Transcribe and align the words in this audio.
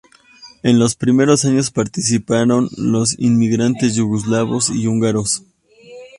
En 0.63 0.79
los 0.79 0.95
primeros 0.95 1.45
años 1.45 1.69
participaron 1.69 2.67
los 2.75 3.19
inmigrantes 3.19 3.93
yugoslavos 3.93 4.71
y 4.71 4.87
húngaros. 4.87 5.43